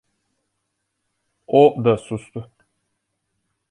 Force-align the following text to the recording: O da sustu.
O 1.61 1.63
da 1.83 1.95
sustu. 2.05 2.41